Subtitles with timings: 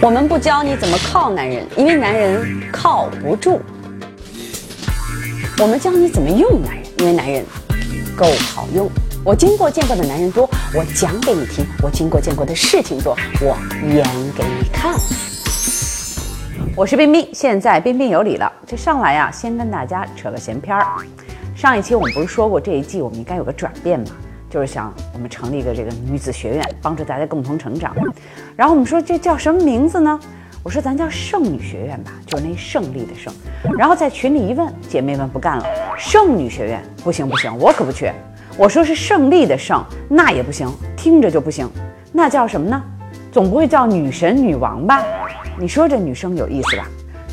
[0.00, 3.60] 我们不教你怎么靠男人，因为男人靠不住。
[5.58, 7.44] 我们教你怎么用男人，因为男人
[8.16, 8.24] 够
[8.54, 8.88] 好用。
[9.24, 13.56] 我经过见过的男人多，我讲给你听；我经过见过的事情多，我
[13.92, 14.04] 演
[14.36, 14.94] 给你看。
[16.76, 18.50] 我是冰冰，现在彬彬有礼了。
[18.68, 20.86] 这上来呀，先跟大家扯个闲篇儿。
[21.56, 24.06] 上一期我们不是说过这一季我们应该有个转变吗？
[24.50, 27.94] 就是想我们成立一个这个女子学院，帮助大家共同成长。
[28.56, 30.18] 然后我们说这叫什么名字呢？
[30.64, 33.32] 我说咱叫圣女学院吧，就是那胜利的胜。
[33.78, 35.64] 然后在群里一问，姐妹们不干了，
[35.96, 38.10] 圣女学院不行不行，我可不去。
[38.56, 41.70] 我说是胜利的胜，那也不行，听着就不行。
[42.12, 42.82] 那叫什么呢？
[43.30, 45.04] 总不会叫女神女王吧？
[45.58, 46.88] 你说这女生有意思吧？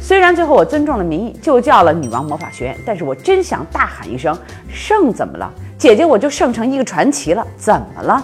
[0.07, 4.37] 虽然最后我尊重了民意，就叫了女王魔法学院，但是我真想大喊一声：
[4.69, 5.51] 圣怎么了？
[5.79, 8.23] 姐姐我就圣成一个传奇了，怎么了？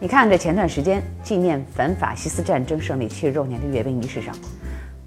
[0.00, 4.34] 你看，这前段时间纪念反法西斯战争胜利七十周年的阅兵仪式上，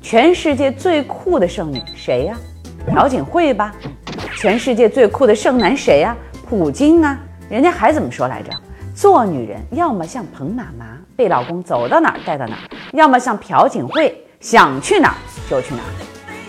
[0.03, 2.37] 全世界最酷的圣女谁呀？
[2.85, 3.73] 朴槿惠吧？
[4.37, 6.15] 全世界最酷的圣男谁呀？
[6.47, 7.19] 普京啊？
[7.49, 8.51] 人家还怎么说来着？
[8.93, 12.59] 做女人要么像彭妈妈，被老公走到哪儿带到哪儿；
[12.93, 15.17] 要么像朴槿惠，想去哪儿
[15.49, 15.89] 就去哪儿。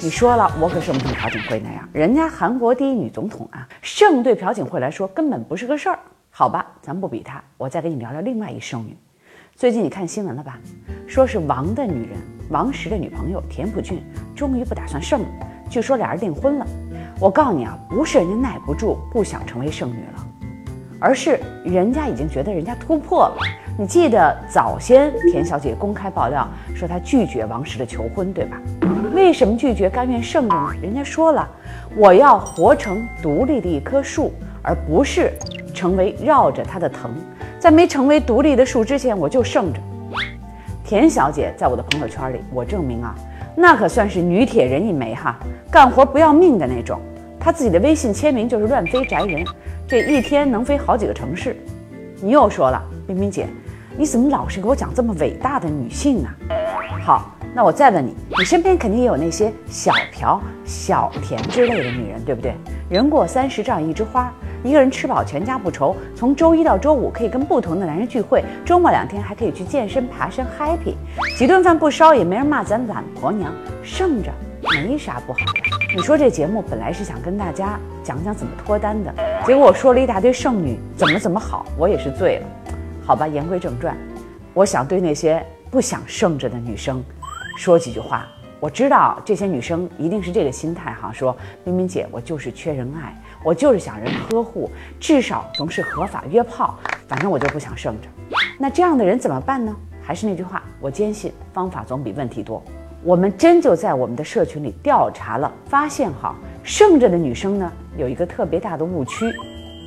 [0.03, 5.99] 你说了，我可生不成朴槿惠那样，人家韩国第一女总统啊，圣对朴槿惠来说根本不是个事儿。
[6.31, 8.95] 好吧，咱不比她，我再给你聊聊另外一剩女。
[9.57, 10.59] 最近你看新闻了吧？
[11.07, 12.19] 说是王的女人
[12.51, 14.01] 王石的女朋友田朴珺
[14.37, 15.29] 终于不打算剩了，
[15.71, 16.67] 据说俩人订婚了。
[17.19, 20.27] 我告诉你啊，不是人家耐不住不想成为剩女了。
[21.05, 23.37] 而是人家已经觉得人家突破了。
[23.79, 28.59] 你记得早先田小姐公开爆料说她拒绝王石的求婚，对吧？
[29.13, 30.71] 为什么拒绝甘愿圣着呢？
[30.81, 31.47] 人家说了，
[31.95, 34.33] 我要活成独立的一棵树，
[34.63, 35.31] 而不是
[35.75, 37.11] 成为绕着它的藤。
[37.59, 39.81] 在没成为独立的树之前，我就圣着。
[40.87, 43.15] 田小姐在我的朋友圈里，我证明啊，
[43.55, 45.39] 那可算是女铁人一枚哈，
[45.71, 46.99] 干活不要命的那种。
[47.45, 49.45] 她自己的微信签名就是乱飞宅人。
[49.87, 51.55] 这一天能飞好几个城市，
[52.23, 53.47] 你又说了，冰冰姐，
[53.99, 56.29] 你怎么老是给我讲这么伟大的女性呢？
[57.03, 62.55] 好，那我再问你，你身边肯定也有那些小朴、小田之类的女人，对不对？
[62.89, 64.33] 人过三十仗一枝花，
[64.63, 70.95] 一个人吃饱全家不愁，从周一到周五可以跟不同的男人聚会，周末两天还可以去健身、爬山，happy，
[71.37, 74.31] 几顿饭不烧也没人骂咱懒婆娘，剩着
[74.83, 75.84] 没啥不好的。
[75.97, 79.15] 你说这节目本来是想跟大家讲讲怎么脱单的，
[79.47, 82.47] 结果我说了一大堆剩女怎么怎么好，我也是醉了。
[83.07, 83.97] 好吧，言归正传，
[84.55, 85.41] 我想对那些
[85.71, 87.01] 不想剩着的女生
[87.57, 88.27] 说几句话。
[88.59, 94.69] 我知道这些女生一定是这个心态哈，说冰冰姐，我就是缺人爱，我就是想人呵护，
[94.99, 96.77] 至少总是合法约炮，
[97.07, 98.09] 反正我就不想剩着。
[98.59, 99.73] 那这样的人怎么办呢？
[100.03, 102.61] 还是那句话，我坚信方法总比问题多。
[103.05, 109.31] 我们真就在我们的社群里调查了，发现哈，剩着的女生呢有一个特别大的误区，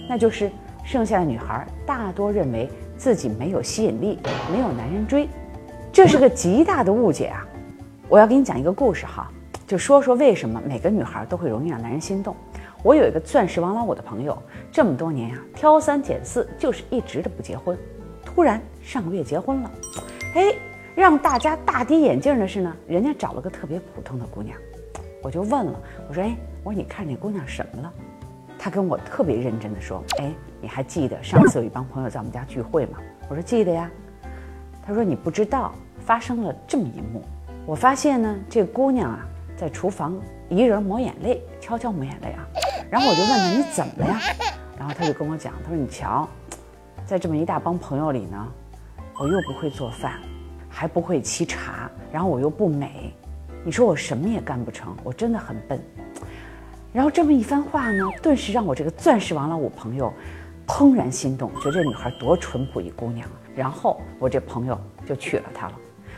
[0.08, 0.52] 那就是
[0.84, 4.20] 剩下的女孩大多认为自己没有吸引力，
[4.52, 5.28] 没有男人追，
[5.92, 7.44] 这是个极大的误解啊！
[8.08, 9.28] 我要给你讲一个故事哈，
[9.66, 12.36] 就说说为什么每个女孩都会容易让男人心动。
[12.84, 14.38] 我有一个钻石王老五的朋友，
[14.72, 17.76] 这么多年呀，挑三拣四，就是一直的不结婚，
[18.24, 19.72] 突然上个月结婚了，
[20.36, 20.54] 哎。
[20.98, 24.58] 让大家大跌眼镜的是呢，人家找了个特别普通的姑娘，
[25.22, 27.94] 我就问了，我说，哎，我说你看这姑娘什么了？
[28.58, 32.98] 她跟我特别认真的说，哎，你还记得上次有一帮朋友在我们家聚会吗？
[33.30, 33.88] 我说记得呀。
[34.84, 37.22] 她说你不知道发生了这么一幕，
[37.68, 39.20] 我发现呢，这姑娘啊
[39.56, 40.20] 在厨房
[40.50, 42.48] 一人抹眼泪，悄悄抹眼泪啊。
[42.90, 44.20] 然后我就问她你怎么了呀？
[44.80, 46.28] 然后她就跟我讲，她说你瞧，
[47.06, 48.48] 在这么一大帮朋友里呢，
[49.20, 50.20] 我又不会做饭。
[50.80, 53.12] 还不会沏茶，然后我又不美，
[53.66, 55.82] 你说我什么也干不成，我真的很笨。
[56.94, 60.14] 然后这么一番话呢，顿时让我这个钻石王老五朋友
[60.68, 63.34] 怦然心动，觉得这女孩多淳朴一姑娘啊。
[63.56, 65.74] 然后我这朋友就娶了她了。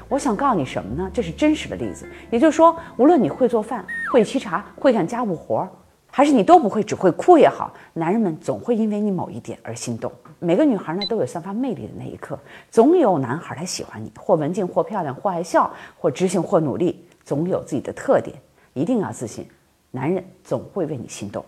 [0.09, 1.09] 我想告诉你什么呢？
[1.13, 5.65] 这是真实的例子，也就是说，无论你会做饭、会沏茶、会干家务活。
[6.11, 10.11] 还是你都不会，只会哭也好，男人们总会因为你某一点而心动。
[10.39, 12.39] 每个女孩呢都有散发魅力的那一刻，
[12.71, 18.35] 总有男孩来喜欢你，或文静，或漂亮，或爱笑，或知性，或努力，总有自己的特点。
[18.73, 19.45] 一定要自信，
[19.91, 21.43] 男人总会为你心动。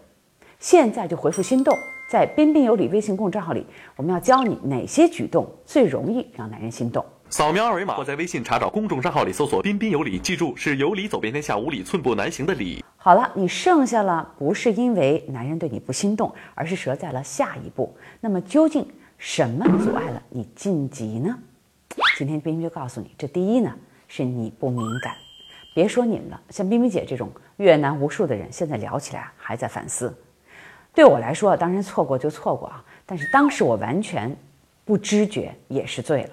[0.59, 1.73] 现在就回复心动，
[2.09, 3.65] 在彬彬有礼微信公众号里，
[3.95, 7.05] 我们要教你哪些举动最容易让男人心动。
[7.31, 12.83] 扫描二维码或在微信查找公众账号里搜索“彬彬有礼”，记住是有理走遍天下，无理寸步难行的理。
[12.97, 17.95] 好了，你剩下了不是因为男人对你不心动，而是折在了下一步。
[18.19, 18.85] 那么究竟
[19.17, 21.33] 什么阻碍了你晋级呢？
[22.17, 23.73] 今天彬彬就告诉你，这第一呢
[24.09, 25.13] 是你不敏感。
[25.73, 30.13] 别说你们了，像彬彬姐这种越南无数的人，现在聊起来还在反思。
[30.93, 34.35] 对我来说，当然错过就错过啊，但是当时我完全
[34.83, 36.29] 不知觉，也是醉了。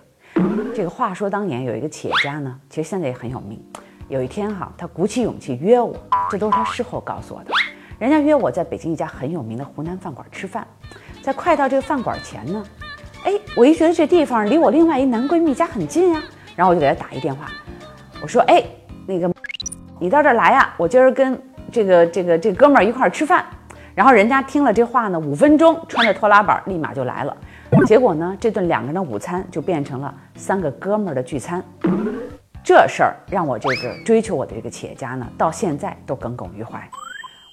[0.75, 3.61] 这个话说当年有一个企业家呢，其实现在也很有名。
[4.09, 5.95] 有一天哈，他鼓起勇气约我，
[6.31, 7.51] 这都是他事后告诉我的。
[7.99, 10.67] 人家约我在北京一家很有名的湖南饭馆吃饭，
[11.21, 12.65] 在快到这个饭馆前呢，
[13.25, 16.23] 哎，我一觉得这地方离我另外一男闺蜜家很近呀，
[16.57, 17.47] 然后我就给他打一电话，
[18.23, 18.65] 我说，哎。
[19.11, 19.33] 那个，
[19.99, 20.75] 你到这儿来呀？
[20.77, 21.41] 我今儿跟
[21.73, 23.43] 这个这个这哥们儿一块儿吃饭，
[23.99, 27.37] 然后人家听了这话呢，五分钟穿着拖拉板立马就来了。
[27.85, 31.61] 结果呢，这顿两个人的午餐就变成了三个哥们儿的聚餐。
[32.63, 36.81] 这事儿让我这个追求我的这个企业家呢，到现在都耿耿于怀。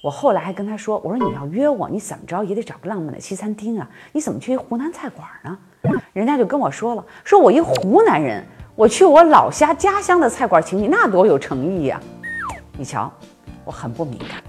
[0.04, 5.58] 我后来还跟他说：“我说你要约我，你怎么着也得找个浪漫的西餐厅啊，你怎么去湖南菜馆呢？”
[6.14, 8.44] 人家就跟我说了：“说我一湖南人。”
[8.76, 12.00] 我去我老家家乡的菜馆请你，那多有诚意呀！
[12.78, 13.10] 你瞧，
[13.64, 14.40] 我很不敏感，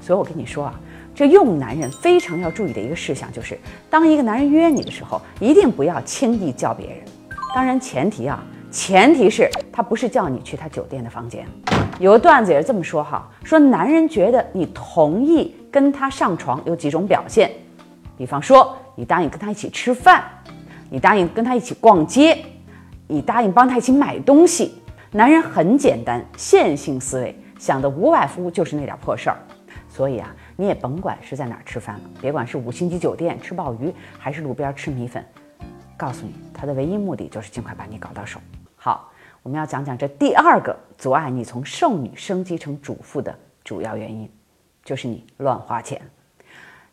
[0.00, 0.80] 所以我跟你说啊，
[1.22, 3.56] 这用男人非常要注意的一个事项就是，
[3.88, 6.96] 当一个男人约你的时候，一定不要轻易叫别人。
[7.54, 8.42] 当然前提啊，
[8.72, 11.46] 前提是他不是叫你去他酒店的房间。
[12.00, 17.52] 有个段子也是这么说哈，说男人觉得你同意跟他上床有几种表现，
[18.18, 20.24] 比方说你答应跟他一起吃饭，
[20.90, 22.36] 你答应跟他一起逛街。
[23.06, 24.74] 你答应帮他一起买东西，
[25.12, 29.36] 男人很简单，线性思维，想的无外乎就是那点破事儿。
[29.88, 35.26] 所以啊，你也甭管是在哪儿吃饭了，别管是五星级酒店吃鲍鱼，还是路边吃米粉，
[35.96, 38.38] 告诉你，他的唯一目的就是尽快把你搞到手。
[38.76, 39.10] 好，
[39.42, 44.30] 我们要讲讲这第二个阻碍你从剩女升级成主妇的主要原因，
[44.84, 46.00] 就是你乱花钱。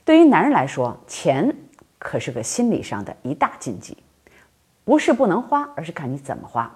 [0.03, 1.55] 对于男人来说，钱
[1.99, 3.95] 可是个心理上的一大禁忌。
[4.83, 6.75] 不是不能花，而是看你怎么花。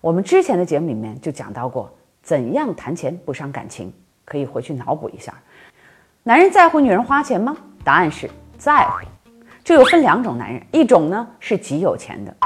[0.00, 1.88] 我们之前的节目里面就讲到过，
[2.20, 3.92] 怎样谈钱不伤感情，
[4.24, 5.32] 可以回去脑补一下。
[6.28, 7.56] 男人在乎女人花钱吗？
[7.84, 8.28] 答案是
[8.58, 9.06] 在乎。
[9.62, 12.36] 这又分两种男人，一种呢是极有钱的。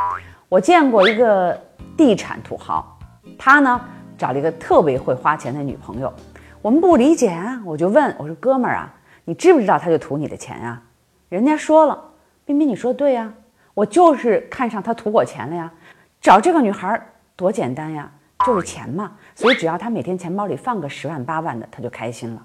[0.50, 1.58] 我见过一个
[1.96, 2.98] 地产土豪，
[3.38, 3.80] 他呢
[4.18, 6.12] 找了一个特别会花钱的女朋友。
[6.60, 8.94] 我们不理解啊，我就问我说：“哥们儿啊，
[9.24, 10.82] 你知不知道他就图你的钱啊？”
[11.30, 11.98] 人家说了
[12.44, 13.32] ：“冰冰，你说对呀。”
[13.72, 15.72] 我就是看上他图我钱了呀，
[16.20, 17.00] 找这个女孩
[17.34, 18.12] 多简单呀，
[18.44, 19.12] 就是钱嘛。
[19.34, 22.42] 所以只要他每天钱包里放个十万八万的，他就开心了。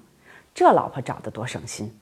[0.56, 1.94] 这老婆找得多省心。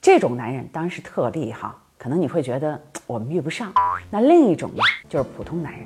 [0.00, 3.70] 这种男人当然是特例哈，可能你会觉得我们遇不上。
[4.08, 5.82] 那另一种呢，就是普通男人，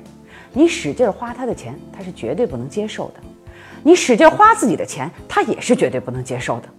[0.53, 3.19] 你使劲花他的钱，他是绝对不能接受的；
[3.83, 6.69] 你使劲花自己的钱，他也是绝对不能接受的。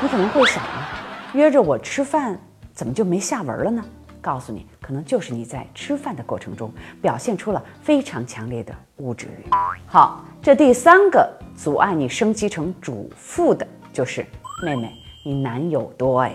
[0.00, 0.88] 你可能会想啊，
[1.34, 2.40] 约着我吃饭，
[2.72, 3.84] 怎么就没下文了呢？
[4.22, 6.72] 告诉你，可能就是你在吃饭的过程中
[7.02, 9.50] 表现出了非常强烈的物质欲。
[9.86, 14.24] 好，这第三个阻碍你升级成主妇的就是
[14.64, 14.92] 妹妹，
[15.24, 16.32] 你男友多哎，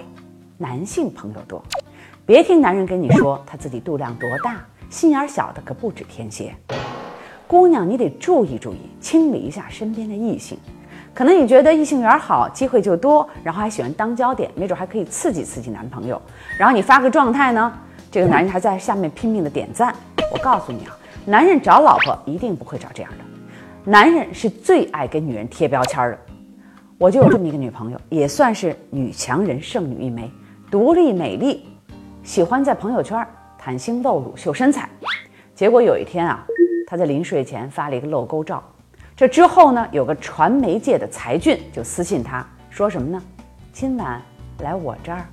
[0.58, 1.64] 男性朋友多。
[2.26, 4.58] 别听男人跟你说他自己肚量多大，
[4.90, 6.54] 心眼小的可不止天蝎。
[7.48, 10.60] 姑娘，你得注意注意，清理一下身边的异性。
[11.14, 16.22] 可能你觉得异性缘好，机会就多，然后还喜欢当焦点，没准还可以刺激刺激男朋友。
[16.60, 17.74] 然后你发个状态呢，
[18.12, 19.96] 这个男人还在下面拼命的点赞。
[20.34, 26.20] 我告诉你啊，男人找老婆一定不会找这样的，男人是最爱给女人贴标签的。
[27.00, 30.32] 我就有这么一个女朋友，也算是女强人剩女一枚，
[30.72, 31.64] 独立美丽，
[32.24, 33.24] 喜欢在朋友圈
[33.64, 34.90] 袒胸露乳秀身材。
[35.54, 36.44] 结果有一天啊，
[36.88, 38.64] 她在临睡前发了一个露沟照。
[39.16, 43.22] 这之后呢，有个传媒界的才俊就私信她说什么呢？
[43.72, 44.20] 今晚
[44.64, 45.24] 来我这儿。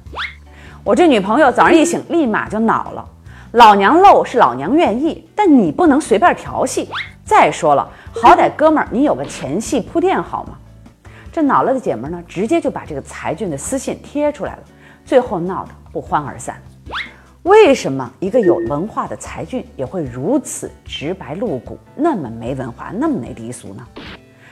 [0.85, 3.09] 我这女朋友早上一醒，立马就恼了。
[3.53, 6.91] 老娘露是老娘愿意，但你不能随便调戏。
[7.25, 10.59] 再说了，好歹哥们儿你有个前戏铺垫好吗？
[11.35, 14.63] 这恼了的姐们呢，直接就把这个才俊的私信贴出来了，
[15.05, 16.63] 最后闹得不欢而散。
[17.43, 23.85] 为什么一个有文化的才俊也会如此直白露骨，那么没文化，那么没低俗呢？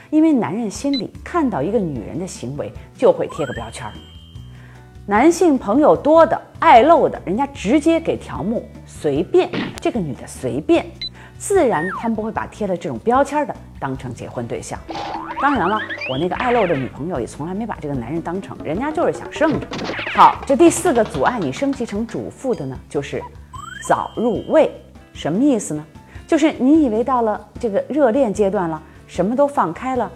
[0.09, 3.93] 因为男人心里看到一个女人的行为就会贴个标签儿。
[5.05, 9.49] 男性朋友多的、爱露的，人家直接给条目随便，
[9.79, 10.85] 这个女的随便，
[11.45, 14.79] 自然他们不会把贴了这种标签的当成结婚对象。
[15.41, 15.77] 当然了，
[16.09, 19.67] 我那个爱露的女朋友也从来没把这个男人当成，人家就是想剩着。
[20.15, 23.21] 好，这第四个阻碍你升级成主妇的呢，就是
[23.85, 24.71] 早入位。
[25.11, 25.85] 什么意思呢？
[26.25, 30.09] 就是你以为到了这个热恋阶段了，什么都放开了，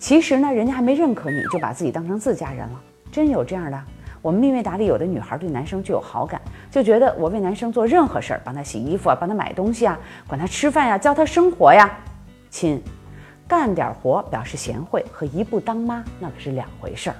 [0.00, 2.80] 其实呢，人家还没认可你就把自己当成自家人了。
[3.12, 3.80] 真有这样的，
[4.24, 6.40] 我们命运达里有的女孩对男生就有好感，
[6.70, 11.94] 就觉得我为男生做任何事儿，帮他洗衣服啊，帮他买东西啊，管他吃饭呀，教他生活呀，
[12.48, 12.82] 亲，
[13.46, 17.16] 干点活表示贤惠和一步当妈那可是两回事儿。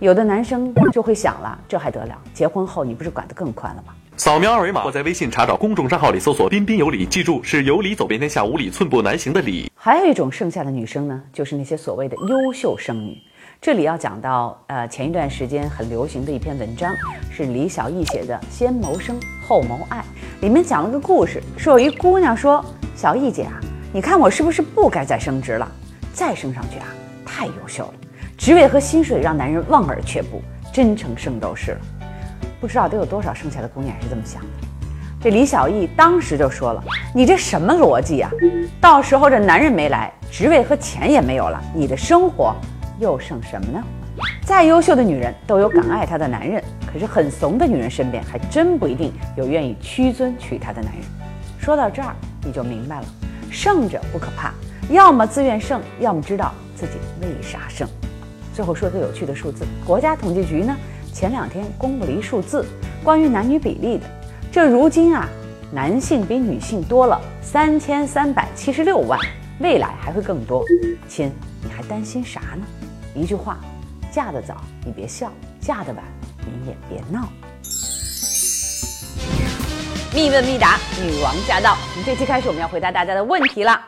[0.00, 2.18] 有的男生就会想了，这还得了？
[2.32, 3.92] 结婚后你不是管得更宽了吗？
[4.16, 9.70] 扫描二维码或在微信查找公众账号里搜索“彬彬有礼”，记住是有理走遍天下，无理寸步难行的理。
[9.74, 13.20] 还有一种剩下的女生呢，就是那些所谓的优秀剩女。
[13.64, 16.94] 这里要讲到，呃，前一段时间很流行的一篇文章，
[17.30, 20.00] 是李小艺写的《先谋生后谋爱》，
[20.42, 22.62] 里面讲了个故事，说有一姑娘说
[22.94, 23.58] ：“小艺姐啊，
[23.90, 25.66] 你看我是不是不该再升职了？
[26.12, 26.84] 再升上去啊，
[27.24, 27.94] 太优秀了，
[28.36, 31.80] 职位和薪水让男人望而却步，真成圣斗士了。”
[32.60, 34.48] 不知道得有多少剩下的姑娘是这么想的。
[35.22, 36.84] 这李小艺当时就说了
[37.16, 38.30] ：“你这什么逻辑呀？
[38.78, 42.54] 到时候这男人没来，职位和钱也没有了，你的生活
[42.98, 43.82] 又剩什么呢？
[44.44, 51.02] 再优秀的女人都有敢爱她的男人，可是很怂的女人身边还真不一定有愿意屈尊娶她的男人。
[51.58, 53.06] 说到这儿，你就明白了，
[53.50, 54.52] 剩着不可怕，
[54.90, 57.88] 要么自愿剩，要么知道自己为啥剩。
[58.54, 60.76] 最后说个有趣的数字，国家统计局呢？”
[61.14, 62.66] 前两天公布了一数字，
[63.04, 64.04] 关于男女比例的。
[64.50, 65.28] 这如今啊，
[65.72, 69.16] 男性比女性多了三千三百七十六万，
[69.60, 70.64] 未来还会更多。
[71.06, 71.30] 亲，
[71.62, 72.66] 你还担心啥呢？
[73.14, 73.58] 一句话，
[74.10, 75.30] 嫁得早你别笑，
[75.60, 76.02] 嫁得晚
[76.40, 77.28] 你也别闹。
[80.12, 81.76] 密问密答，女王驾到！
[81.94, 83.80] 从这期开始，我们要回答大家的问题了。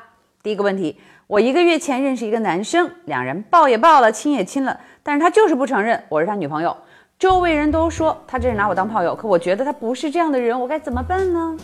[0.45, 6.77] 第一个问题，我一个月前认识一个男生，两人抱也抱了，亲也亲了，但是他就是不承认我是他女朋友。
[7.19, 11.57] 周围人都说他这是拿我当炮友，可我觉得他不是这样的人，我该怎么办呢？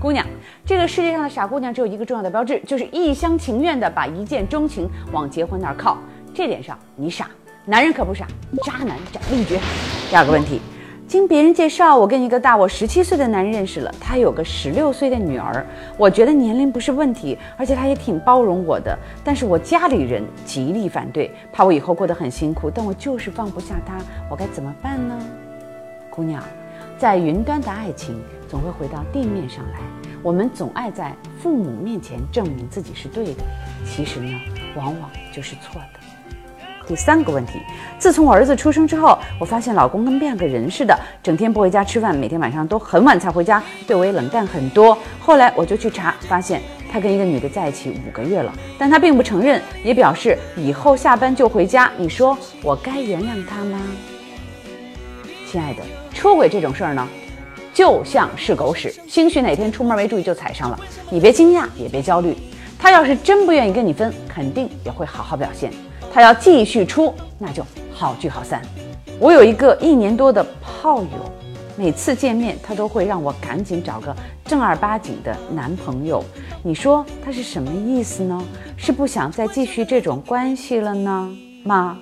[0.00, 0.24] 姑娘，
[0.64, 5.98] 这个世界上的傻姑娘只有一个重要的标志，就是一厢情愿的把一见钟情往结婚那儿靠。
[6.34, 7.28] 这点上你傻，
[7.64, 8.26] 男人可不傻，
[8.64, 9.58] 渣男斩立决。
[10.08, 10.60] 第二个问题。
[11.06, 15.66] 经别人介绍，我跟一个大我十七岁的男人认识了，他有个十六岁的女儿。
[15.98, 18.96] 我觉得年龄不是问题，而且他也挺包容我的。
[19.24, 22.70] 但是我家里人极力反对，怕我以后过得很辛苦。
[22.70, 23.98] 但我就是放不下他，
[24.30, 25.18] 我该怎么办呢？
[26.10, 26.40] 姑娘，
[26.96, 28.14] 在云端的爱情
[28.48, 29.80] 总会回到地面上来。
[30.22, 33.42] 我们总爱在父母面前证明自己是对的，
[33.84, 34.40] 其实呢，
[34.76, 35.99] 往往就是错的。
[36.86, 37.60] 第三个问题，
[37.98, 44.96] 自从我儿子出生之后，我发现老公跟变了个人似的，整天不回家吃饭，每天晚上都很晚才回家，对我也冷淡很多。
[45.20, 46.60] 后来我就去查，发现
[46.90, 51.90] 他跟一个女的在一起五个月了，但他并不承认，也表示以后下班就回家。
[51.96, 53.80] 你说我该原谅他吗？
[55.46, 55.82] 亲爱的，
[56.12, 57.06] 出轨这种事儿呢，
[57.72, 62.36] 就像是狗屎，兴许哪天出门没注意就踩上了，你别惊讶，也别焦虑。
[62.78, 65.70] 他要是真不愿意跟你分，肯定也会好好表现。
[66.12, 68.60] 他要继续出，那就好聚好散。
[69.18, 71.08] 我有一个一年多的炮友，
[71.76, 74.14] 每次见面他都会让我赶紧找个
[74.44, 76.24] 正儿八经的男朋友。
[76.62, 78.42] 你说他是什么意思呢？
[78.76, 81.30] 是不想再继续这种关系了呢？
[81.64, 81.98] 吗？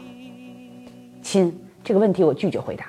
[1.23, 2.87] 亲，这个问题我拒绝回答。